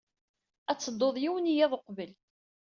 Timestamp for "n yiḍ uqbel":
1.51-2.11